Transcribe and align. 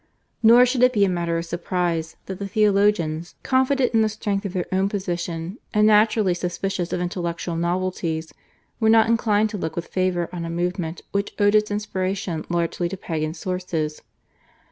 Nor 0.41 0.65
should 0.65 0.81
it 0.81 0.93
be 0.93 1.05
a 1.05 1.07
matter 1.09 1.37
of 1.37 1.45
surprise 1.45 2.15
that 2.25 2.39
the 2.39 2.47
Theologians, 2.47 3.35
confident 3.43 3.93
in 3.93 4.01
the 4.01 4.09
strength 4.09 4.45
of 4.45 4.53
their 4.53 4.65
own 4.71 4.89
position 4.89 5.59
and 5.75 5.85
naturally 5.85 6.33
suspicious 6.33 6.91
of 6.91 6.99
intellectual 6.99 7.55
novelties, 7.55 8.33
were 8.79 8.89
not 8.89 9.07
inclined 9.07 9.51
to 9.51 9.59
look 9.59 9.75
with 9.75 9.85
favour 9.89 10.27
on 10.33 10.43
a 10.43 10.49
movement 10.49 11.03
which 11.11 11.35
owed 11.37 11.53
its 11.53 11.69
inspiration 11.69 12.43
largely 12.49 12.89
to 12.89 12.97
Pagan 12.97 13.35
sources. 13.35 14.01